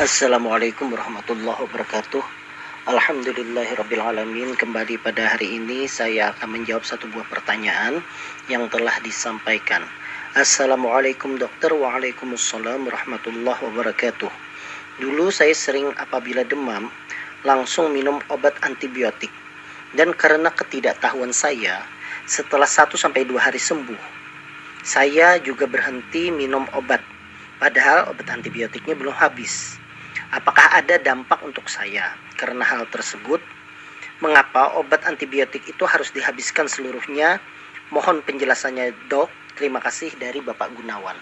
Assalamualaikum 0.00 0.96
warahmatullahi 0.96 1.60
wabarakatuh. 1.60 2.24
Alhamdulillahirrabbilalamin 2.88 4.56
Kembali 4.56 4.96
pada 4.96 5.36
hari 5.36 5.60
ini 5.60 5.84
saya 5.84 6.32
akan 6.32 6.56
menjawab 6.56 6.88
satu 6.88 7.04
buah 7.12 7.28
pertanyaan 7.28 8.00
yang 8.48 8.64
telah 8.72 8.96
disampaikan. 9.04 9.84
Assalamualaikum 10.32 11.36
dokter. 11.36 11.76
Waalaikumsalam 11.76 12.88
warahmatullahi 12.88 13.60
wabarakatuh. 13.60 14.32
Dulu 15.04 15.28
saya 15.28 15.52
sering 15.52 15.92
apabila 16.00 16.48
demam 16.48 16.88
langsung 17.44 17.92
minum 17.92 18.24
obat 18.32 18.56
antibiotik. 18.64 19.28
Dan 19.92 20.16
karena 20.16 20.48
ketidaktahuan 20.48 21.36
saya 21.36 21.84
setelah 22.24 22.64
1 22.64 22.96
sampai 22.96 23.28
2 23.28 23.36
hari 23.36 23.60
sembuh 23.60 24.00
saya 24.80 25.36
juga 25.44 25.68
berhenti 25.68 26.32
minum 26.32 26.64
obat. 26.72 27.04
Padahal 27.60 28.08
obat 28.08 28.32
antibiotiknya 28.32 28.96
belum 28.96 29.12
habis 29.12 29.79
Apakah 30.30 30.78
ada 30.78 30.94
dampak 31.02 31.42
untuk 31.42 31.66
saya? 31.66 32.14
Karena 32.38 32.62
hal 32.62 32.86
tersebut, 32.86 33.42
mengapa 34.22 34.78
obat 34.78 35.02
antibiotik 35.02 35.66
itu 35.66 35.82
harus 35.82 36.14
dihabiskan 36.14 36.70
seluruhnya? 36.70 37.42
Mohon 37.90 38.22
penjelasannya, 38.22 38.94
Dok. 39.10 39.26
Terima 39.58 39.82
kasih 39.82 40.14
dari 40.16 40.38
Bapak 40.38 40.70
Gunawan. 40.78 41.18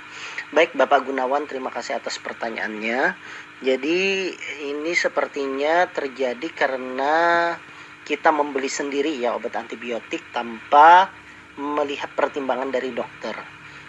Baik, 0.52 0.76
Bapak 0.76 1.08
Gunawan, 1.08 1.48
terima 1.48 1.72
kasih 1.72 1.96
atas 1.96 2.20
pertanyaannya. 2.20 3.16
Jadi, 3.64 4.30
ini 4.68 4.92
sepertinya 4.92 5.88
terjadi 5.88 6.48
karena 6.52 7.56
kita 8.04 8.28
membeli 8.32 8.68
sendiri 8.68 9.16
ya 9.20 9.36
obat 9.36 9.56
antibiotik 9.56 10.24
tanpa 10.32 11.12
melihat 11.56 12.08
pertimbangan 12.12 12.72
dari 12.72 12.92
dokter. 12.92 13.36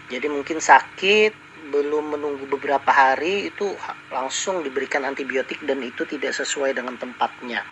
Jadi 0.10 0.28
mungkin 0.28 0.58
sakit, 0.58 1.49
belum 1.70 2.18
menunggu 2.18 2.50
beberapa 2.50 2.90
hari 2.90 3.54
itu 3.54 3.74
langsung 4.10 4.66
diberikan 4.66 5.06
antibiotik 5.06 5.62
dan 5.64 5.82
itu 5.86 6.04
tidak 6.06 6.34
sesuai 6.36 6.76
dengan 6.76 6.98
tempatnya. 6.98 7.64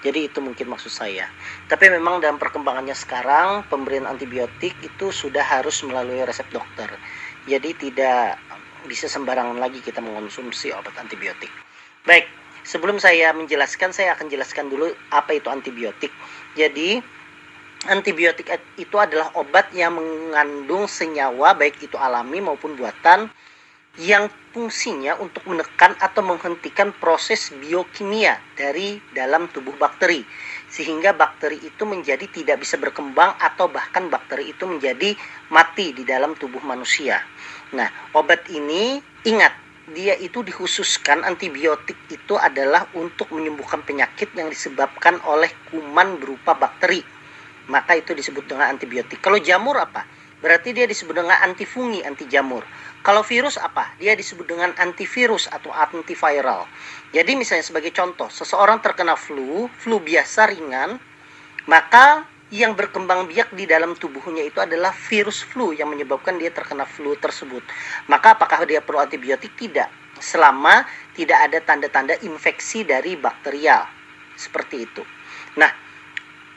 Jadi 0.00 0.32
itu 0.32 0.40
mungkin 0.40 0.72
maksud 0.72 0.88
saya. 0.88 1.28
Tapi 1.68 1.92
memang 1.92 2.24
dalam 2.24 2.40
perkembangannya 2.40 2.96
sekarang 2.96 3.68
pemberian 3.68 4.08
antibiotik 4.08 4.72
itu 4.80 5.12
sudah 5.12 5.44
harus 5.44 5.84
melalui 5.84 6.24
resep 6.24 6.48
dokter. 6.48 6.88
Jadi 7.44 7.76
tidak 7.76 8.40
bisa 8.88 9.12
sembarangan 9.12 9.60
lagi 9.60 9.84
kita 9.84 10.00
mengonsumsi 10.00 10.72
obat 10.72 10.96
antibiotik. 10.96 11.52
Baik, 12.08 12.24
sebelum 12.64 12.96
saya 12.96 13.36
menjelaskan 13.36 13.92
saya 13.92 14.16
akan 14.16 14.32
jelaskan 14.32 14.72
dulu 14.72 14.88
apa 15.12 15.36
itu 15.36 15.52
antibiotik. 15.52 16.08
Jadi 16.56 17.19
antibiotik 17.88 18.52
itu 18.76 18.96
adalah 19.00 19.32
obat 19.40 19.72
yang 19.72 19.96
mengandung 19.96 20.84
senyawa 20.84 21.56
baik 21.56 21.80
itu 21.80 21.96
alami 21.96 22.44
maupun 22.44 22.76
buatan 22.76 23.32
yang 23.98 24.30
fungsinya 24.54 25.18
untuk 25.18 25.42
menekan 25.50 25.98
atau 25.98 26.22
menghentikan 26.22 26.94
proses 26.94 27.50
biokimia 27.50 28.38
dari 28.54 29.02
dalam 29.10 29.50
tubuh 29.50 29.74
bakteri 29.74 30.22
sehingga 30.70 31.10
bakteri 31.10 31.58
itu 31.58 31.82
menjadi 31.82 32.30
tidak 32.30 32.62
bisa 32.62 32.78
berkembang 32.78 33.34
atau 33.42 33.66
bahkan 33.66 34.06
bakteri 34.06 34.54
itu 34.54 34.62
menjadi 34.70 35.18
mati 35.50 35.90
di 35.90 36.06
dalam 36.06 36.38
tubuh 36.38 36.62
manusia. 36.62 37.18
Nah, 37.74 37.90
obat 38.14 38.46
ini 38.54 39.02
ingat 39.26 39.52
dia 39.90 40.14
itu 40.14 40.46
dikhususkan 40.46 41.26
antibiotik 41.26 41.98
itu 42.06 42.38
adalah 42.38 42.86
untuk 42.94 43.34
menyembuhkan 43.34 43.82
penyakit 43.82 44.30
yang 44.38 44.46
disebabkan 44.46 45.18
oleh 45.26 45.50
kuman 45.66 46.22
berupa 46.22 46.54
bakteri. 46.54 47.02
Maka 47.70 48.02
itu 48.02 48.10
disebut 48.10 48.50
dengan 48.50 48.74
antibiotik. 48.74 49.22
Kalau 49.22 49.38
jamur 49.38 49.78
apa? 49.78 50.02
Berarti 50.40 50.72
dia 50.72 50.88
disebut 50.88 51.14
dengan 51.14 51.36
antifungi, 51.44 52.02
anti 52.02 52.24
jamur. 52.26 52.66
Kalau 53.06 53.22
virus 53.22 53.60
apa? 53.60 53.92
Dia 54.00 54.16
disebut 54.18 54.48
dengan 54.48 54.74
antivirus 54.76 55.46
atau 55.52 55.70
antiviral. 55.70 56.66
Jadi 57.14 57.32
misalnya 57.36 57.64
sebagai 57.64 57.92
contoh, 57.92 58.28
seseorang 58.32 58.80
terkena 58.80 59.14
flu, 59.14 59.68
flu 59.78 60.00
biasa 60.00 60.48
ringan, 60.48 60.96
maka 61.68 62.24
yang 62.50 62.74
berkembang 62.74 63.30
biak 63.30 63.54
di 63.54 63.68
dalam 63.68 63.94
tubuhnya 63.94 64.42
itu 64.42 64.58
adalah 64.58 64.90
virus 64.90 65.44
flu 65.46 65.70
yang 65.70 65.86
menyebabkan 65.86 66.34
dia 66.34 66.50
terkena 66.50 66.82
flu 66.82 67.14
tersebut. 67.14 67.62
Maka 68.10 68.34
apakah 68.34 68.66
dia 68.66 68.82
perlu 68.82 68.98
antibiotik? 68.98 69.54
Tidak. 69.54 70.18
Selama 70.18 70.82
tidak 71.14 71.38
ada 71.46 71.58
tanda-tanda 71.62 72.18
infeksi 72.26 72.82
dari 72.82 73.14
bakterial. 73.14 73.86
Seperti 74.34 74.88
itu. 74.88 75.02
Nah, 75.56 75.70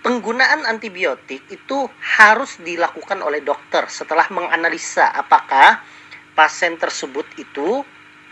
penggunaan 0.04 0.68
antibiotik 0.68 1.48
itu 1.48 1.88
harus 2.20 2.60
dilakukan 2.60 3.24
oleh 3.24 3.40
dokter 3.40 3.88
setelah 3.88 4.28
menganalisa 4.30 5.08
apakah 5.10 5.80
pasien 6.36 6.76
tersebut 6.76 7.26
itu 7.40 7.82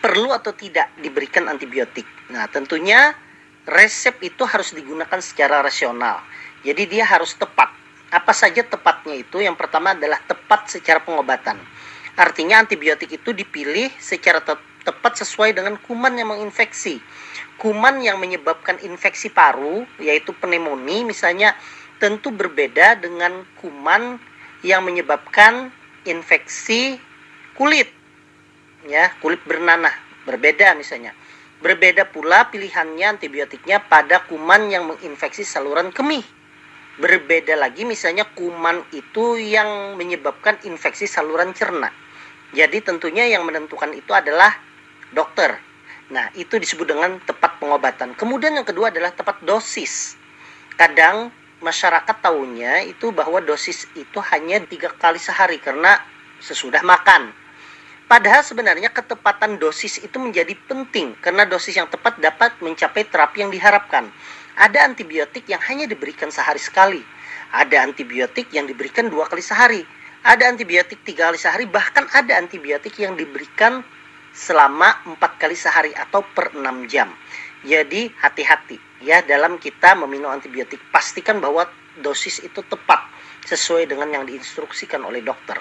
perlu 0.04 0.36
atau 0.36 0.52
tidak 0.52 0.92
diberikan 1.00 1.48
antibiotik. 1.48 2.06
Nah, 2.34 2.50
tentunya 2.52 3.16
resep 3.64 4.20
itu 4.20 4.44
harus 4.44 4.76
digunakan 4.76 5.22
secara 5.24 5.64
rasional. 5.64 6.20
Jadi 6.62 6.90
dia 6.92 7.08
harus 7.08 7.38
tepat. 7.40 7.72
Apa 8.12 8.36
saja 8.36 8.66
tepatnya 8.66 9.16
itu? 9.16 9.40
Yang 9.40 9.56
pertama 9.56 9.96
adalah 9.96 10.20
tepat 10.28 10.68
secara 10.68 11.00
pengobatan. 11.00 11.56
Artinya 12.20 12.60
antibiotik 12.60 13.16
itu 13.16 13.32
dipilih 13.32 13.88
secara 13.96 14.44
tepat 14.82 15.22
sesuai 15.22 15.58
dengan 15.58 15.78
kuman 15.82 16.18
yang 16.18 16.34
menginfeksi. 16.34 17.02
Kuman 17.62 18.02
yang 18.02 18.18
menyebabkan 18.18 18.82
infeksi 18.82 19.30
paru 19.30 19.86
yaitu 20.02 20.34
pneumonia 20.34 21.06
misalnya 21.06 21.54
tentu 22.02 22.34
berbeda 22.34 22.98
dengan 22.98 23.46
kuman 23.62 24.18
yang 24.66 24.82
menyebabkan 24.82 25.70
infeksi 26.10 26.98
kulit. 27.54 27.90
Ya 28.90 29.14
kulit 29.22 29.42
bernanah 29.46 29.94
berbeda 30.26 30.74
misalnya. 30.74 31.14
Berbeda 31.62 32.10
pula 32.10 32.50
pilihannya 32.50 33.22
antibiotiknya 33.22 33.86
pada 33.86 34.26
kuman 34.26 34.74
yang 34.74 34.90
menginfeksi 34.90 35.46
saluran 35.46 35.94
kemih. 35.94 36.26
Berbeda 36.98 37.54
lagi 37.54 37.86
misalnya 37.86 38.26
kuman 38.34 38.82
itu 38.90 39.38
yang 39.38 39.94
menyebabkan 39.94 40.58
infeksi 40.66 41.06
saluran 41.06 41.54
cerna. 41.54 41.94
Jadi 42.52 42.82
tentunya 42.82 43.30
yang 43.30 43.46
menentukan 43.46 43.94
itu 43.94 44.10
adalah 44.10 44.71
dokter 45.12 45.60
Nah, 46.12 46.28
itu 46.36 46.60
disebut 46.60 46.92
dengan 46.92 47.24
tepat 47.24 47.56
pengobatan. 47.64 48.12
Kemudian 48.20 48.52
yang 48.52 48.68
kedua 48.68 48.92
adalah 48.92 49.16
tepat 49.16 49.40
dosis. 49.48 50.20
Kadang 50.76 51.32
masyarakat 51.64 52.20
tahunya 52.20 52.92
itu 52.92 53.16
bahwa 53.16 53.40
dosis 53.40 53.88
itu 53.96 54.20
hanya 54.20 54.60
tiga 54.68 54.92
kali 54.92 55.16
sehari 55.16 55.56
karena 55.64 56.04
sesudah 56.44 56.84
makan. 56.84 57.32
Padahal 58.12 58.44
sebenarnya 58.44 58.92
ketepatan 58.92 59.56
dosis 59.56 60.04
itu 60.04 60.20
menjadi 60.20 60.52
penting 60.68 61.16
karena 61.24 61.48
dosis 61.48 61.80
yang 61.80 61.88
tepat 61.88 62.20
dapat 62.20 62.60
mencapai 62.60 63.08
terapi 63.08 63.48
yang 63.48 63.52
diharapkan. 63.56 64.12
Ada 64.60 64.84
antibiotik 64.84 65.48
yang 65.48 65.64
hanya 65.64 65.88
diberikan 65.88 66.28
sehari 66.28 66.60
sekali. 66.60 67.00
Ada 67.56 67.88
antibiotik 67.88 68.52
yang 68.52 68.68
diberikan 68.68 69.08
dua 69.08 69.32
kali 69.32 69.40
sehari. 69.40 69.80
Ada 70.28 70.52
antibiotik 70.52 71.08
tiga 71.08 71.32
kali 71.32 71.40
sehari, 71.40 71.66
bahkan 71.72 72.04
ada 72.12 72.36
antibiotik 72.36 73.00
yang 73.00 73.16
diberikan 73.16 73.80
selama 74.32 75.04
empat 75.08 75.38
kali 75.38 75.56
sehari 75.56 75.92
atau 75.92 76.24
per 76.24 76.56
6 76.56 76.64
jam. 76.88 77.12
Jadi 77.62 78.10
hati-hati 78.18 79.06
ya 79.06 79.22
dalam 79.22 79.62
kita 79.62 79.94
meminum 79.94 80.34
antibiotik. 80.34 80.82
Pastikan 80.90 81.38
bahwa 81.38 81.68
dosis 82.00 82.42
itu 82.42 82.64
tepat 82.66 83.06
sesuai 83.46 83.86
dengan 83.86 84.10
yang 84.10 84.24
diinstruksikan 84.26 85.04
oleh 85.04 85.22
dokter. 85.22 85.60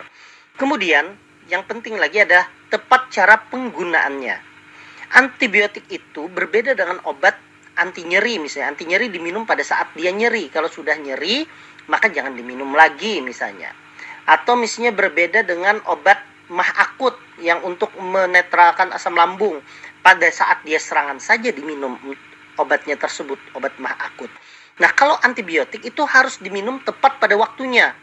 Kemudian 0.56 1.12
yang 1.50 1.66
penting 1.66 1.98
lagi 1.98 2.22
adalah 2.22 2.47
tepat 2.71 3.10
cara 3.10 3.36
penggunaannya. 3.50 4.48
Antibiotik 5.10 5.91
itu 5.91 6.30
berbeda 6.30 6.78
dengan 6.78 7.03
obat 7.10 7.34
anti 7.74 8.06
nyeri 8.06 8.39
misalnya. 8.39 8.71
Anti 8.72 8.86
nyeri 8.86 9.10
diminum 9.10 9.42
pada 9.42 9.66
saat 9.66 9.91
dia 9.98 10.15
nyeri. 10.15 10.47
Kalau 10.48 10.71
sudah 10.71 10.95
nyeri 10.95 11.42
maka 11.91 12.06
jangan 12.06 12.39
diminum 12.39 12.71
lagi 12.72 13.18
misalnya. 13.18 13.74
Atau 14.30 14.54
misalnya 14.54 14.95
berbeda 14.95 15.42
dengan 15.42 15.83
obat 15.91 16.29
mah 16.50 16.66
akut 16.82 17.14
yang 17.38 17.62
untuk 17.62 17.94
menetralkan 17.97 18.91
asam 18.91 19.14
lambung 19.14 19.62
pada 20.02 20.26
saat 20.34 20.60
dia 20.66 20.82
serangan 20.82 21.22
saja 21.22 21.54
diminum 21.54 21.94
obatnya 22.58 22.98
tersebut 22.98 23.38
obat 23.54 23.72
mah 23.78 23.94
akut. 23.97 24.28
Nah 24.82 24.91
kalau 24.92 25.14
antibiotik 25.22 25.86
itu 25.86 26.02
harus 26.04 26.42
diminum 26.42 26.82
tepat 26.82 27.22
pada 27.22 27.38
waktunya. 27.38 27.94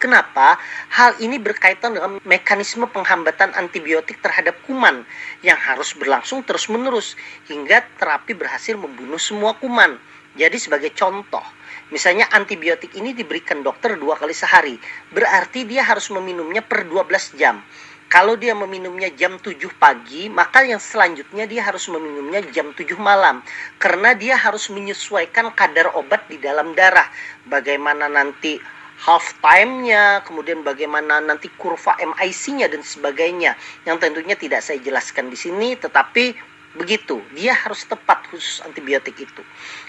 Kenapa? 0.00 0.56
Hal 0.96 1.20
ini 1.20 1.36
berkaitan 1.36 1.92
dengan 1.92 2.16
mekanisme 2.24 2.88
penghambatan 2.88 3.52
antibiotik 3.52 4.16
terhadap 4.24 4.56
kuman 4.64 5.04
yang 5.44 5.60
harus 5.60 5.92
berlangsung 5.92 6.40
terus-menerus 6.40 7.20
hingga 7.52 7.84
terapi 8.00 8.32
berhasil 8.32 8.80
membunuh 8.80 9.20
semua 9.20 9.52
kuman. 9.60 10.00
Jadi 10.40 10.56
sebagai 10.56 10.96
contoh, 10.96 11.44
misalnya 11.90 12.26
antibiotik 12.32 12.94
ini 12.96 13.12
diberikan 13.12 13.62
dokter 13.62 13.94
dua 14.00 14.16
kali 14.16 14.32
sehari, 14.34 14.80
berarti 15.14 15.66
dia 15.66 15.84
harus 15.84 16.08
meminumnya 16.10 16.64
per 16.64 16.86
12 16.86 17.38
jam. 17.38 17.62
Kalau 18.10 18.34
dia 18.34 18.58
meminumnya 18.58 19.06
jam 19.14 19.38
7 19.38 19.54
pagi, 19.78 20.26
maka 20.26 20.66
yang 20.66 20.82
selanjutnya 20.82 21.46
dia 21.46 21.62
harus 21.62 21.86
meminumnya 21.86 22.42
jam 22.50 22.74
7 22.74 22.98
malam. 22.98 23.38
Karena 23.78 24.18
dia 24.18 24.34
harus 24.34 24.66
menyesuaikan 24.66 25.54
kadar 25.54 25.94
obat 25.94 26.26
di 26.26 26.34
dalam 26.42 26.74
darah. 26.74 27.06
Bagaimana 27.46 28.10
nanti 28.10 28.58
half 29.06 29.38
time-nya, 29.38 30.26
kemudian 30.26 30.66
bagaimana 30.66 31.22
nanti 31.22 31.54
kurva 31.54 31.94
MIC-nya 32.02 32.66
dan 32.66 32.82
sebagainya. 32.82 33.54
Yang 33.86 33.96
tentunya 34.02 34.34
tidak 34.34 34.66
saya 34.66 34.82
jelaskan 34.82 35.30
di 35.30 35.38
sini, 35.38 35.78
tetapi 35.78 36.49
Begitu, 36.70 37.18
dia 37.34 37.50
harus 37.50 37.82
tepat 37.82 38.30
khusus 38.30 38.62
antibiotik 38.62 39.18
itu. 39.18 39.42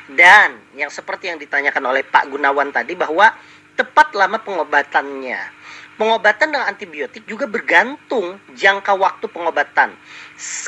Dan 0.09 0.57
yang 0.73 0.89
seperti 0.89 1.29
yang 1.29 1.37
ditanyakan 1.37 1.93
oleh 1.93 2.01
Pak 2.01 2.33
Gunawan 2.33 2.73
tadi 2.73 2.97
bahwa 2.97 3.29
tepat 3.77 4.17
lama 4.17 4.41
pengobatannya. 4.41 5.61
Pengobatan 6.01 6.49
dengan 6.49 6.65
antibiotik 6.65 7.29
juga 7.29 7.45
bergantung 7.45 8.41
jangka 8.57 8.97
waktu 8.97 9.29
pengobatan. 9.29 9.93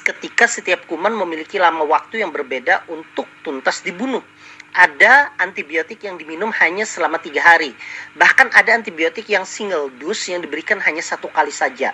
Ketika 0.05 0.45
setiap 0.45 0.85
kuman 0.85 1.17
memiliki 1.17 1.57
lama 1.57 1.81
waktu 1.81 2.21
yang 2.21 2.29
berbeda 2.29 2.85
untuk 2.93 3.25
tuntas 3.41 3.81
dibunuh 3.81 4.21
ada 4.73 5.29
antibiotik 5.37 6.01
yang 6.01 6.17
diminum 6.17 6.49
hanya 6.49 6.81
selama 6.85 7.21
tiga 7.21 7.45
hari. 7.45 7.77
Bahkan 8.17 8.57
ada 8.57 8.73
antibiotik 8.73 9.29
yang 9.29 9.45
single 9.45 9.93
dose 10.01 10.33
yang 10.33 10.41
diberikan 10.41 10.81
hanya 10.81 11.01
satu 11.01 11.29
kali 11.29 11.53
saja 11.53 11.93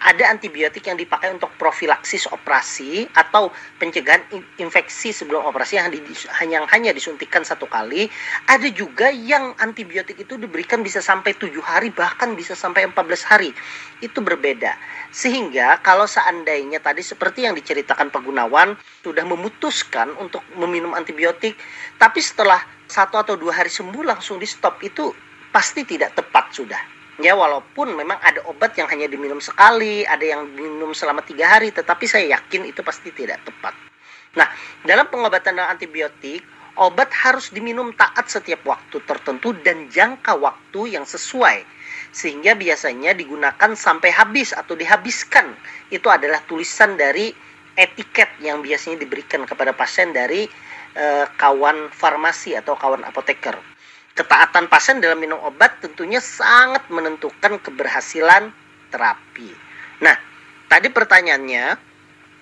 ada 0.00 0.32
antibiotik 0.32 0.88
yang 0.88 0.96
dipakai 0.96 1.28
untuk 1.36 1.52
profilaksis 1.60 2.24
operasi 2.32 3.04
atau 3.12 3.52
pencegahan 3.76 4.24
infeksi 4.56 5.12
sebelum 5.12 5.44
operasi 5.44 5.76
yang, 5.76 5.92
di, 5.92 6.00
hanya, 6.40 6.64
hanya 6.72 6.96
disuntikan 6.96 7.44
satu 7.44 7.68
kali. 7.68 8.08
Ada 8.48 8.72
juga 8.72 9.12
yang 9.12 9.52
antibiotik 9.60 10.16
itu 10.16 10.40
diberikan 10.40 10.80
bisa 10.80 11.04
sampai 11.04 11.36
tujuh 11.36 11.60
hari 11.60 11.92
bahkan 11.92 12.32
bisa 12.32 12.56
sampai 12.56 12.88
14 12.88 12.96
hari. 13.28 13.52
Itu 14.00 14.24
berbeda. 14.24 14.72
Sehingga 15.12 15.84
kalau 15.84 16.08
seandainya 16.08 16.80
tadi 16.80 17.04
seperti 17.04 17.44
yang 17.44 17.52
diceritakan 17.52 18.08
Pak 18.08 18.24
sudah 19.04 19.24
memutuskan 19.28 20.16
untuk 20.16 20.40
meminum 20.56 20.96
antibiotik, 20.96 21.60
tapi 22.00 22.24
setelah 22.24 22.64
satu 22.88 23.20
atau 23.20 23.34
dua 23.36 23.52
hari 23.52 23.68
sembuh 23.68 24.02
langsung 24.02 24.40
di 24.40 24.48
stop 24.48 24.80
itu 24.80 25.12
pasti 25.52 25.84
tidak 25.84 26.16
tepat 26.16 26.54
sudah 26.54 26.99
Ya 27.20 27.36
walaupun 27.36 27.92
memang 27.92 28.16
ada 28.24 28.40
obat 28.48 28.72
yang 28.80 28.88
hanya 28.88 29.04
diminum 29.04 29.44
sekali, 29.44 30.08
ada 30.08 30.24
yang 30.24 30.48
diminum 30.56 30.96
selama 30.96 31.20
tiga 31.20 31.52
hari, 31.52 31.68
tetapi 31.68 32.08
saya 32.08 32.32
yakin 32.40 32.64
itu 32.64 32.80
pasti 32.80 33.12
tidak 33.12 33.44
tepat. 33.44 33.76
Nah, 34.40 34.48
dalam 34.88 35.04
pengobatan 35.12 35.60
dengan 35.60 35.68
antibiotik, 35.68 36.40
obat 36.80 37.12
harus 37.12 37.52
diminum 37.52 37.92
taat 37.92 38.24
setiap 38.32 38.64
waktu 38.64 39.04
tertentu 39.04 39.52
dan 39.60 39.92
jangka 39.92 40.32
waktu 40.40 40.96
yang 40.96 41.04
sesuai. 41.04 41.60
Sehingga 42.16 42.56
biasanya 42.56 43.12
digunakan 43.12 43.76
sampai 43.76 44.16
habis 44.16 44.56
atau 44.56 44.72
dihabiskan. 44.72 45.52
Itu 45.92 46.08
adalah 46.08 46.40
tulisan 46.48 46.96
dari 46.96 47.36
etiket 47.76 48.32
yang 48.40 48.64
biasanya 48.64 48.96
diberikan 48.96 49.44
kepada 49.44 49.76
pasien 49.76 50.16
dari 50.16 50.48
eh, 50.96 51.26
kawan 51.36 51.92
farmasi 51.92 52.56
atau 52.56 52.80
kawan 52.80 53.04
apoteker 53.04 53.60
ketaatan 54.14 54.66
pasien 54.66 54.98
dalam 54.98 55.18
minum 55.18 55.38
obat 55.42 55.78
tentunya 55.80 56.18
sangat 56.18 56.86
menentukan 56.90 57.62
keberhasilan 57.62 58.50
terapi. 58.90 59.50
Nah, 60.02 60.16
tadi 60.66 60.90
pertanyaannya, 60.90 61.64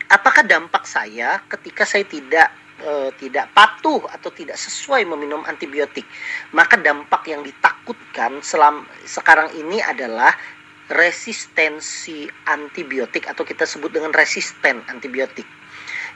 apakah 0.09 0.43
dampak 0.49 0.89
saya 0.89 1.45
ketika 1.47 1.85
saya 1.85 2.09
tidak 2.09 2.49
e, 2.81 3.13
tidak 3.21 3.53
patuh 3.53 4.01
atau 4.09 4.33
tidak 4.33 4.57
sesuai 4.57 5.05
meminum 5.05 5.45
antibiotik? 5.45 6.09
Maka 6.57 6.81
dampak 6.81 7.29
yang 7.29 7.45
ditakutkan 7.45 8.41
selam, 8.41 8.89
sekarang 9.05 9.53
ini 9.55 9.85
adalah 9.85 10.33
resistensi 10.89 12.25
antibiotik 12.49 13.29
atau 13.29 13.45
kita 13.45 13.69
sebut 13.69 13.93
dengan 13.93 14.11
resisten 14.17 14.81
antibiotik. 14.89 15.45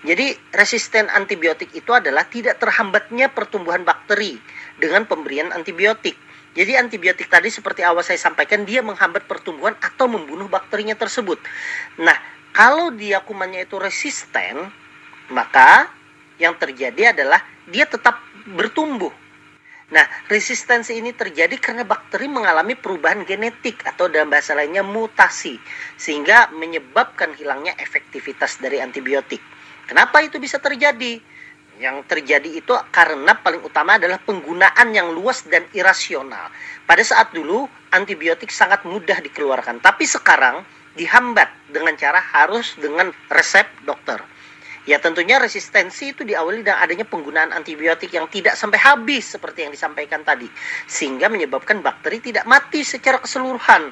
Jadi 0.02 0.34
resisten 0.50 1.06
antibiotik 1.12 1.70
itu 1.78 1.94
adalah 1.94 2.26
tidak 2.26 2.58
terhambatnya 2.58 3.30
pertumbuhan 3.30 3.86
bakteri 3.86 4.34
dengan 4.82 5.06
pemberian 5.06 5.54
antibiotik. 5.54 6.18
Jadi 6.52 6.74
antibiotik 6.74 7.30
tadi 7.30 7.48
seperti 7.48 7.86
awal 7.86 8.02
saya 8.02 8.18
sampaikan 8.18 8.66
dia 8.66 8.82
menghambat 8.82 9.24
pertumbuhan 9.30 9.78
atau 9.78 10.10
membunuh 10.10 10.50
bakterinya 10.50 10.98
tersebut. 10.98 11.38
Nah, 12.02 12.18
kalau 12.50 12.92
dia 12.92 13.22
kumannya 13.24 13.64
itu 13.64 13.80
resisten, 13.80 14.68
maka 15.32 15.88
yang 16.36 16.58
terjadi 16.58 17.16
adalah 17.16 17.40
dia 17.70 17.88
tetap 17.88 18.20
bertumbuh. 18.44 19.14
Nah, 19.92 20.04
resistensi 20.28 20.96
ini 20.96 21.12
terjadi 21.12 21.56
karena 21.60 21.84
bakteri 21.84 22.28
mengalami 22.28 22.76
perubahan 22.76 23.28
genetik 23.28 23.84
atau 23.84 24.08
dalam 24.08 24.32
bahasa 24.32 24.56
lainnya 24.56 24.80
mutasi 24.80 25.60
sehingga 26.00 26.48
menyebabkan 26.52 27.36
hilangnya 27.36 27.76
efektivitas 27.76 28.60
dari 28.60 28.80
antibiotik. 28.80 29.40
Kenapa 29.84 30.24
itu 30.24 30.40
bisa 30.40 30.56
terjadi? 30.56 31.20
Yang 31.82 32.06
terjadi 32.06 32.62
itu 32.62 32.70
karena 32.94 33.34
paling 33.42 33.58
utama 33.66 33.98
adalah 33.98 34.22
penggunaan 34.22 34.94
yang 34.94 35.10
luas 35.10 35.42
dan 35.50 35.66
irasional. 35.74 36.46
Pada 36.86 37.02
saat 37.02 37.34
dulu 37.34 37.66
antibiotik 37.90 38.54
sangat 38.54 38.86
mudah 38.86 39.18
dikeluarkan, 39.18 39.82
tapi 39.82 40.06
sekarang 40.06 40.62
dihambat 40.94 41.50
dengan 41.74 41.98
cara 41.98 42.22
harus 42.22 42.78
dengan 42.78 43.10
resep 43.34 43.66
dokter. 43.82 44.22
Ya 44.86 45.02
tentunya 45.02 45.42
resistensi 45.42 46.14
itu 46.14 46.22
diawali 46.22 46.62
dengan 46.62 46.78
adanya 46.78 47.06
penggunaan 47.06 47.50
antibiotik 47.50 48.14
yang 48.14 48.30
tidak 48.30 48.54
sampai 48.54 48.78
habis 48.78 49.34
seperti 49.34 49.66
yang 49.66 49.74
disampaikan 49.74 50.22
tadi. 50.22 50.46
Sehingga 50.86 51.26
menyebabkan 51.26 51.82
bakteri 51.82 52.22
tidak 52.22 52.46
mati 52.46 52.86
secara 52.86 53.18
keseluruhan 53.18 53.90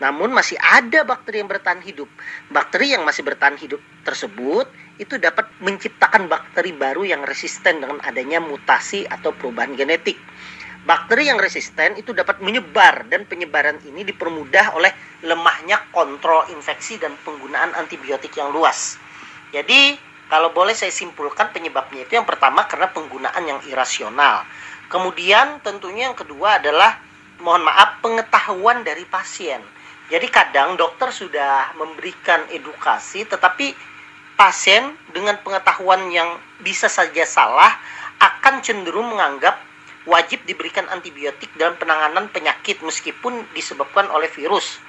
namun 0.00 0.32
masih 0.32 0.56
ada 0.56 1.04
bakteri 1.04 1.44
yang 1.44 1.50
bertahan 1.52 1.84
hidup. 1.84 2.08
Bakteri 2.48 2.96
yang 2.96 3.04
masih 3.04 3.20
bertahan 3.20 3.60
hidup 3.60 3.78
tersebut 4.02 4.66
itu 5.00 5.16
dapat 5.16 5.48
menciptakan 5.64 6.28
bakteri 6.28 6.76
baru 6.76 7.08
yang 7.08 7.24
resisten 7.24 7.80
dengan 7.80 7.96
adanya 8.04 8.36
mutasi 8.44 9.08
atau 9.08 9.32
perubahan 9.32 9.72
genetik. 9.72 10.20
Bakteri 10.84 11.32
yang 11.32 11.40
resisten 11.40 11.96
itu 11.96 12.12
dapat 12.12 12.44
menyebar 12.44 13.08
dan 13.08 13.24
penyebaran 13.24 13.80
ini 13.88 14.04
dipermudah 14.04 14.76
oleh 14.76 14.92
lemahnya 15.24 15.88
kontrol 15.88 16.44
infeksi 16.52 17.00
dan 17.00 17.16
penggunaan 17.24 17.72
antibiotik 17.76 18.36
yang 18.36 18.52
luas. 18.52 19.00
Jadi, 19.56 19.96
kalau 20.28 20.52
boleh 20.52 20.76
saya 20.76 20.92
simpulkan 20.92 21.48
penyebabnya 21.50 22.04
itu 22.04 22.20
yang 22.20 22.28
pertama 22.28 22.68
karena 22.68 22.92
penggunaan 22.92 23.42
yang 23.44 23.60
irasional. 23.66 24.44
Kemudian 24.92 25.64
tentunya 25.64 26.12
yang 26.12 26.16
kedua 26.16 26.60
adalah 26.60 27.00
mohon 27.40 27.64
maaf 27.64 28.04
pengetahuan 28.04 28.84
dari 28.84 29.08
pasien 29.08 29.64
jadi 30.10 30.26
kadang 30.26 30.74
dokter 30.74 31.14
sudah 31.14 31.70
memberikan 31.78 32.42
edukasi 32.50 33.22
tetapi 33.24 33.72
pasien 34.40 34.96
dengan 35.12 35.36
pengetahuan 35.44 36.08
yang 36.08 36.40
bisa 36.64 36.88
saja 36.88 37.28
salah 37.28 37.76
akan 38.16 38.64
cenderung 38.64 39.12
menganggap 39.12 39.60
wajib 40.08 40.40
diberikan 40.48 40.88
antibiotik 40.88 41.52
dalam 41.60 41.76
penanganan 41.76 42.24
penyakit 42.32 42.80
meskipun 42.80 43.44
disebabkan 43.52 44.08
oleh 44.08 44.32
virus. 44.32 44.80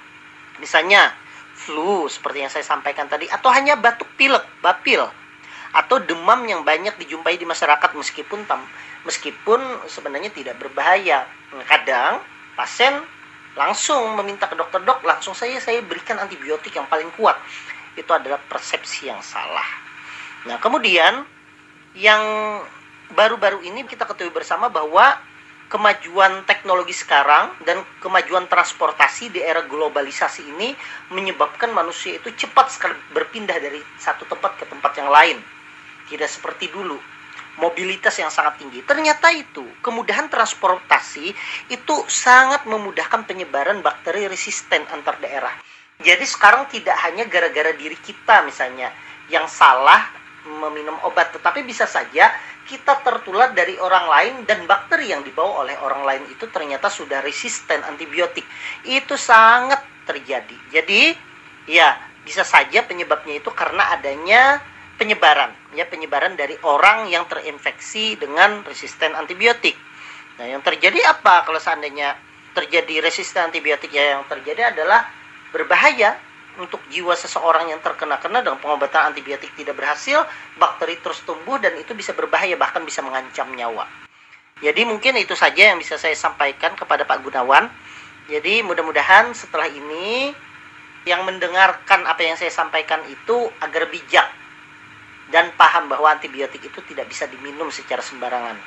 Misalnya 0.63 1.11
flu 1.51 2.07
seperti 2.07 2.47
yang 2.47 2.47
saya 2.47 2.63
sampaikan 2.63 3.11
tadi 3.11 3.27
atau 3.27 3.51
hanya 3.51 3.75
batuk 3.75 4.07
pilek, 4.15 4.47
bapil 4.63 5.03
atau 5.75 5.99
demam 5.99 6.47
yang 6.47 6.63
banyak 6.63 6.95
dijumpai 6.95 7.35
di 7.35 7.43
masyarakat 7.43 7.91
meskipun 7.91 8.47
tam, 8.47 8.63
meskipun 9.03 9.59
sebenarnya 9.91 10.31
tidak 10.31 10.63
berbahaya. 10.63 11.27
Kadang 11.67 12.23
pasien 12.55 13.03
langsung 13.59 14.15
meminta 14.15 14.47
ke 14.47 14.55
dokter 14.55 14.79
dok 14.79 15.03
langsung 15.03 15.35
saya 15.35 15.59
saya 15.59 15.83
berikan 15.83 16.15
antibiotik 16.23 16.71
yang 16.71 16.87
paling 16.87 17.11
kuat 17.19 17.35
itu 17.97 18.11
adalah 18.11 18.39
persepsi 18.39 19.09
yang 19.11 19.19
salah 19.23 19.65
nah 20.45 20.57
kemudian 20.57 21.25
yang 21.97 22.23
baru-baru 23.11 23.61
ini 23.67 23.83
kita 23.83 24.07
ketahui 24.07 24.31
bersama 24.31 24.71
bahwa 24.71 25.19
kemajuan 25.71 26.43
teknologi 26.43 26.91
sekarang 26.91 27.55
dan 27.63 27.79
kemajuan 28.03 28.47
transportasi 28.47 29.31
di 29.31 29.39
era 29.39 29.63
globalisasi 29.63 30.43
ini 30.51 30.75
menyebabkan 31.15 31.71
manusia 31.71 32.19
itu 32.19 32.31
cepat 32.35 32.67
sekali 32.71 32.95
berpindah 33.15 33.55
dari 33.55 33.79
satu 33.95 34.27
tempat 34.27 34.59
ke 34.59 34.65
tempat 34.67 34.91
yang 34.99 35.07
lain 35.07 35.39
tidak 36.11 36.27
seperti 36.27 36.67
dulu 36.67 36.99
mobilitas 37.59 38.15
yang 38.15 38.31
sangat 38.31 38.63
tinggi. 38.63 38.79
Ternyata 38.85 39.29
itu 39.35 39.63
kemudahan 39.83 40.31
transportasi 40.31 41.31
itu 41.69 41.95
sangat 42.07 42.63
memudahkan 42.65 43.27
penyebaran 43.27 43.83
bakteri 43.83 44.25
resisten 44.25 44.87
antar 44.89 45.19
daerah. 45.19 45.51
Jadi 46.01 46.25
sekarang 46.25 46.67
tidak 46.69 46.97
hanya 47.05 47.29
gara-gara 47.29 47.71
diri 47.77 47.97
kita 47.97 48.41
misalnya 48.43 48.89
yang 49.29 49.45
salah 49.47 50.09
meminum 50.41 50.97
obat, 51.05 51.29
tetapi 51.37 51.61
bisa 51.61 51.85
saja 51.85 52.33
kita 52.65 53.01
tertular 53.05 53.53
dari 53.53 53.77
orang 53.77 54.05
lain 54.09 54.33
dan 54.49 54.65
bakteri 54.65 55.13
yang 55.13 55.21
dibawa 55.21 55.65
oleh 55.65 55.77
orang 55.81 56.01
lain 56.01 56.23
itu 56.33 56.49
ternyata 56.49 56.89
sudah 56.89 57.21
resisten 57.21 57.81
antibiotik. 57.85 58.45
Itu 58.85 59.17
sangat 59.17 59.81
terjadi. 60.09 60.57
Jadi 60.73 61.13
ya 61.69 61.93
bisa 62.25 62.41
saja 62.45 62.85
penyebabnya 62.85 63.41
itu 63.41 63.49
karena 63.53 63.93
adanya 63.93 64.61
penyebaran 64.97 65.49
ya 65.73 65.89
penyebaran 65.89 66.37
dari 66.37 66.53
orang 66.61 67.09
yang 67.09 67.25
terinfeksi 67.25 68.17
dengan 68.17 68.61
resisten 68.65 69.17
antibiotik. 69.17 69.73
Nah, 70.37 70.45
yang 70.47 70.61
terjadi 70.61 71.11
apa 71.11 71.45
kalau 71.45 71.57
seandainya 71.57 72.17
terjadi 72.51 73.01
resisten 73.01 73.49
antibiotik 73.49 73.89
ya 73.89 74.17
yang 74.19 74.23
terjadi 74.27 74.75
adalah 74.75 75.07
berbahaya 75.51 76.17
untuk 76.59 76.83
jiwa 76.91 77.15
seseorang 77.15 77.71
yang 77.71 77.79
terkena-kena 77.79 78.43
dengan 78.43 78.59
pengobatan 78.59 79.15
antibiotik 79.15 79.55
tidak 79.55 79.79
berhasil, 79.79 80.27
bakteri 80.59 80.99
terus 80.99 81.23
tumbuh 81.23 81.55
dan 81.61 81.77
itu 81.79 81.95
bisa 81.95 82.11
berbahaya 82.11 82.59
bahkan 82.59 82.83
bisa 82.83 82.99
mengancam 82.99 83.47
nyawa. 83.55 83.87
Jadi 84.59 84.83
mungkin 84.83 85.17
itu 85.17 85.33
saja 85.33 85.71
yang 85.71 85.79
bisa 85.79 85.95
saya 85.95 86.13
sampaikan 86.13 86.75
kepada 86.75 87.07
Pak 87.07 87.23
Gunawan. 87.23 87.71
Jadi 88.29 88.61
mudah-mudahan 88.61 89.33
setelah 89.33 89.65
ini 89.65 90.29
yang 91.09 91.25
mendengarkan 91.25 92.05
apa 92.05 92.21
yang 92.21 92.37
saya 92.37 92.53
sampaikan 92.53 93.01
itu 93.09 93.49
agar 93.57 93.89
bijak 93.89 94.29
dan 95.33 95.49
paham 95.57 95.89
bahwa 95.89 96.13
antibiotik 96.13 96.61
itu 96.61 96.79
tidak 96.85 97.09
bisa 97.09 97.25
diminum 97.25 97.73
secara 97.73 98.03
sembarangan. 98.05 98.59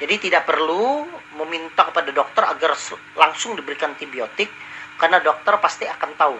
Jadi 0.00 0.28
tidak 0.28 0.48
perlu 0.48 1.04
meminta 1.36 1.84
kepada 1.88 2.12
dokter 2.12 2.44
agar 2.44 2.72
langsung 3.16 3.56
diberikan 3.56 3.92
antibiotik 3.92 4.48
karena 4.96 5.20
dokter 5.20 5.56
pasti 5.60 5.84
akan 5.88 6.10
tahu 6.16 6.36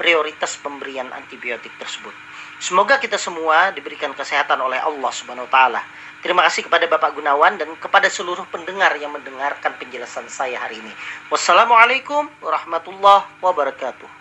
prioritas 0.00 0.56
pemberian 0.60 1.12
antibiotik 1.12 1.72
tersebut. 1.76 2.12
Semoga 2.60 3.00
kita 3.00 3.16
semua 3.16 3.72
diberikan 3.72 4.12
kesehatan 4.12 4.60
oleh 4.60 4.80
Allah 4.80 5.12
Subhanahu 5.12 5.48
wa 5.48 5.52
taala. 5.52 5.80
Terima 6.20 6.44
kasih 6.44 6.68
kepada 6.68 6.84
Bapak 6.84 7.16
Gunawan 7.16 7.56
dan 7.56 7.72
kepada 7.80 8.12
seluruh 8.12 8.44
pendengar 8.52 8.92
yang 9.00 9.12
mendengarkan 9.12 9.72
penjelasan 9.80 10.28
saya 10.28 10.60
hari 10.60 10.76
ini. 10.76 10.92
Wassalamualaikum 11.32 12.28
warahmatullahi 12.44 13.24
wabarakatuh. 13.40 14.19